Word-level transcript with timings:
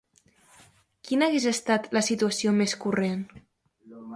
Quina 1.09 1.27
hagués 1.27 1.45
estat 1.53 1.87
la 1.99 2.03
situació 2.09 2.55
més 2.63 2.77
corrent? 2.87 3.25